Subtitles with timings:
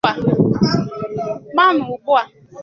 [1.57, 2.21] mana ugbua